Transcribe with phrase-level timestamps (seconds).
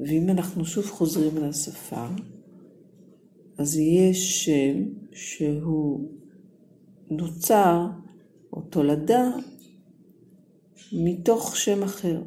[0.00, 2.06] ואם אנחנו שוב חוזרים לשפה,
[3.58, 6.08] אז יש שם שהוא
[7.10, 7.86] נוצר
[8.52, 9.30] או תולדה
[10.92, 12.22] מתוך שם אחר.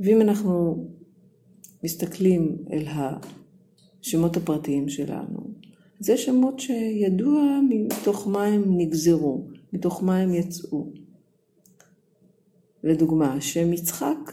[0.00, 0.86] ואם אנחנו
[1.84, 5.50] מסתכלים אל השמות הפרטיים שלנו,
[6.00, 11.01] זה שמות שידוע מתוך מה הם נגזרו, מתוך מה הם יצאו.
[12.84, 14.32] לדוגמה, שם יצחק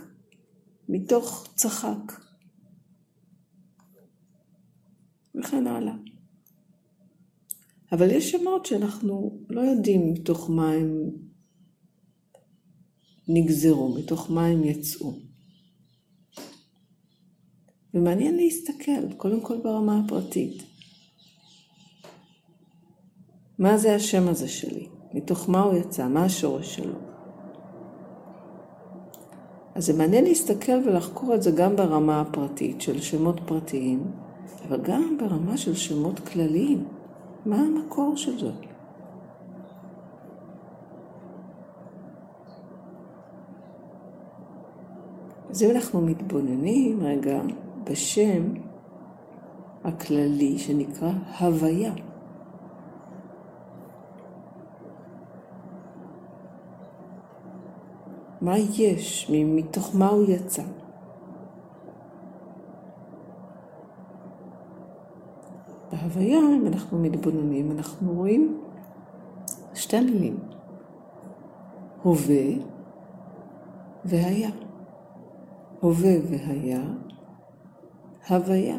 [0.90, 2.14] מתוך צחק.
[5.36, 5.94] וכן הלאה.
[7.92, 11.10] אבל יש שמות שאנחנו לא יודעים מתוך מה הם
[13.28, 15.20] נגזרו, מתוך מה הם יצאו.
[17.94, 20.64] ומעניין להסתכל, קודם כל ברמה הפרטית.
[23.60, 24.88] מה זה השם הזה שלי?
[25.14, 26.08] מתוך מה הוא יצא?
[26.08, 27.09] מה השורש שלו?
[29.80, 34.04] אז זה מעניין להסתכל ולחקור את זה גם ברמה הפרטית של שמות פרטיים,
[34.68, 36.84] אבל גם ברמה של שמות כלליים.
[37.46, 38.52] מה המקור של זה?
[45.50, 47.42] אז אם אנחנו מתבוננים רגע
[47.84, 48.44] בשם
[49.84, 51.94] הכללי שנקרא הוויה.
[58.42, 60.64] מה יש, מתוך מה הוא יצא.
[65.92, 68.62] בהוויה, אם אנחנו מתבוננים, אנחנו רואים
[69.74, 70.38] שתי מילים,
[72.04, 72.46] הווה
[74.06, 74.50] והיה.
[75.80, 76.82] הווה והיה,
[78.30, 78.78] הוויה.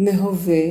[0.00, 0.64] מהווה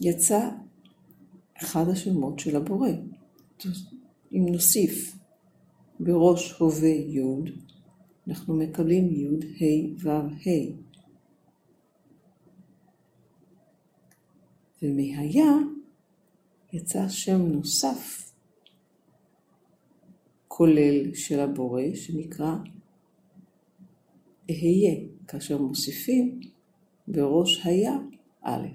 [0.00, 0.50] יצא
[1.62, 2.88] אחד השמות של הבורא.
[4.32, 5.16] אם נוסיף
[6.00, 7.20] בראש הווה י',
[8.28, 9.26] אנחנו מקבלים י'
[9.64, 10.88] ה' ו' ה'.
[14.82, 15.52] ומהיה
[16.72, 18.27] יצא שם נוסף
[20.58, 22.54] כולל של הבורא שנקרא
[24.50, 24.94] אהיה,
[25.28, 26.40] כאשר מוסיפים
[27.08, 27.92] בראש היה
[28.42, 28.66] א'.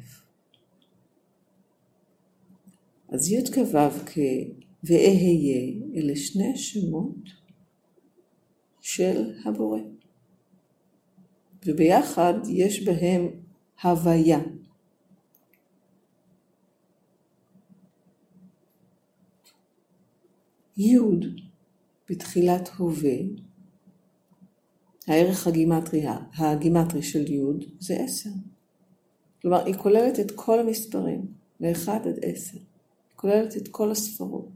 [3.09, 4.17] אז י' כו' כ'
[4.83, 7.29] ואהיה אלה שני שמות
[8.81, 9.79] של הבורא.
[11.65, 13.27] וביחד יש בהם
[13.83, 14.39] הוויה.
[20.77, 20.97] י'
[22.09, 23.17] בתחילת הווה,
[25.07, 26.03] הערך הגימטרי,
[26.37, 27.41] הגימטרי של י'
[27.79, 28.29] זה עשר.
[29.41, 31.27] כלומר, היא כוללת את כל המספרים,
[31.59, 32.57] מ-1 עד 10.
[32.57, 32.65] היא
[33.15, 34.49] כוללת את כל הספרות.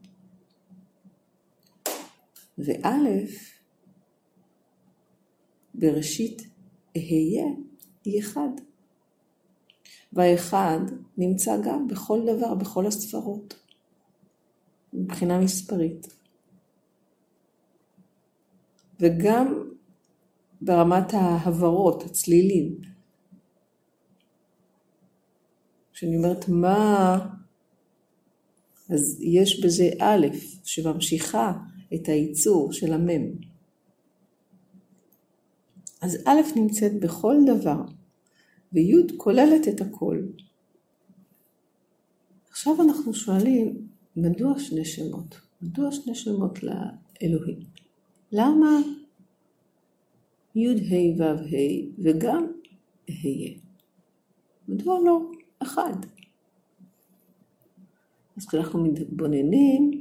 [2.58, 2.98] וא',
[5.74, 6.42] בראשית
[6.98, 7.46] אהיה,
[8.06, 8.50] היא אחד.
[10.14, 10.80] והאחד
[11.18, 13.60] נמצא גם בכל דבר, בכל הספרות,
[14.94, 16.08] מבחינה מספרית.
[19.00, 19.70] וגם
[20.62, 22.76] ברמת ההברות, הצלילים.
[25.94, 27.18] כשאני אומרת מה,
[28.90, 30.28] אז יש בזה א',
[30.64, 31.54] שממשיכה
[31.94, 33.32] את הייצור של המם.
[36.02, 37.82] אז א' נמצאת בכל דבר,
[38.74, 40.22] וי' כוללת את הכל.
[42.50, 45.40] עכשיו אנחנו שואלים, מדוע שני שמות?
[45.62, 47.77] מדוע שני שמות לאלוהים?
[48.32, 48.80] למה
[50.56, 52.48] י' ה' ו' ה' וגם
[53.10, 53.54] אהיה?
[54.68, 55.94] מדוע לא אחד?
[58.38, 59.92] אז כשאנחנו מתבוננים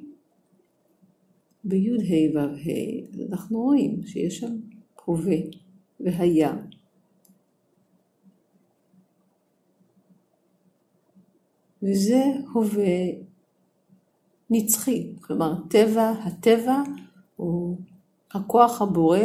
[1.64, 4.56] בי' ה' ו' ה', אנחנו רואים שיש שם
[5.04, 5.36] הווה
[6.00, 6.54] והיה.
[11.82, 12.22] וזה
[12.52, 13.26] הווה
[14.50, 16.82] נצחי, כלומר טבע, הטבע
[17.36, 17.78] הוא
[18.34, 19.18] הכוח הבורא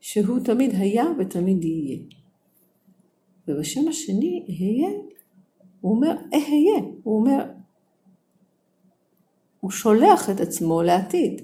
[0.00, 1.98] שהוא תמיד היה ותמיד יהיה.
[3.48, 4.90] ובשם השני, אהיה,
[5.80, 7.50] הוא אומר אהיה, הוא אומר,
[9.60, 11.42] הוא שולח את עצמו לעתיד.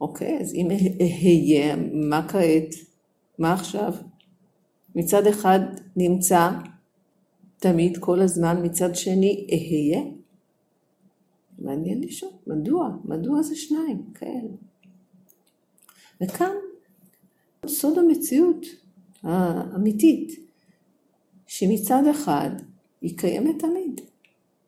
[0.00, 0.68] אוקיי, אז אם
[1.00, 2.74] אהיה, מה כעת?
[3.38, 3.92] מה עכשיו?
[4.94, 5.60] מצד אחד
[5.96, 6.50] נמצא
[7.58, 10.00] תמיד, כל הזמן, מצד שני אהיה?
[11.58, 12.90] מעניין לשאול, מדוע?
[13.04, 14.48] מדוע זה שניים כאלה?
[16.22, 16.52] וכאן
[17.66, 18.66] סוד המציאות
[19.22, 20.32] האמיתית,
[21.46, 22.50] שמצד אחד
[23.00, 24.00] היא קיימת תמיד,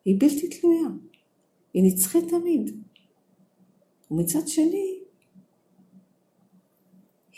[0.04, 0.88] היא בלתי תלויה,
[1.74, 2.82] היא נצחית תמיד,
[4.10, 4.98] ומצד שני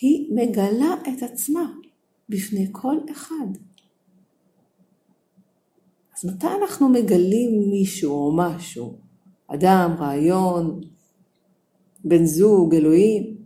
[0.00, 1.72] היא מגלה את עצמה
[2.28, 3.46] בפני כל אחד.
[6.18, 8.98] אז מתי אנחנו מגלים מישהו או משהו?
[9.46, 10.80] אדם, רעיון,
[12.04, 13.39] בן זוג, אלוהים?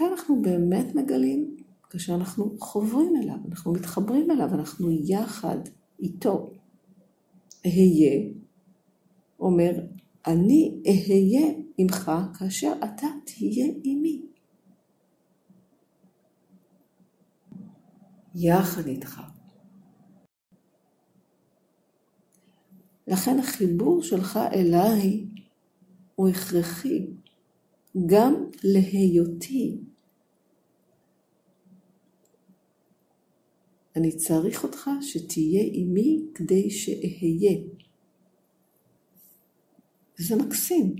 [0.00, 1.56] מתי אנחנו באמת מגלים?
[1.90, 5.58] כאשר אנחנו חוברים אליו, אנחנו מתחברים אליו, אנחנו יחד
[6.00, 6.50] איתו.
[7.66, 8.30] אהיה,
[9.40, 9.70] אומר,
[10.26, 14.22] אני אהיה עמך כאשר אתה תהיה עמי.
[18.34, 19.20] יחד איתך.
[23.06, 25.26] לכן החיבור שלך אליי
[26.14, 27.06] הוא הכרחי
[28.06, 29.89] גם להיותי.
[33.96, 37.58] אני צריך אותך שתהיה עימי כדי שאהיה.
[40.18, 40.94] וזה מקסים,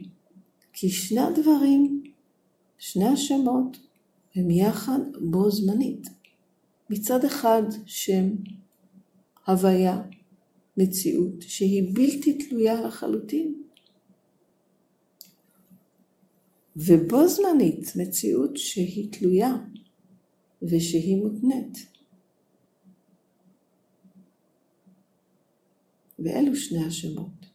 [0.72, 2.02] כי שני הדברים,
[2.78, 3.76] שני השמות,
[4.34, 4.98] הם יחד
[5.30, 6.06] בו זמנית.
[6.90, 8.28] מצד אחד שם,
[9.46, 10.02] הוויה,
[10.76, 13.62] מציאות שהיא בלתי תלויה לחלוטין.
[16.76, 19.56] ובו זמנית מציאות שהיא תלויה
[20.62, 21.99] ושהיא מותנית.
[26.24, 27.49] ואלו שני השמות.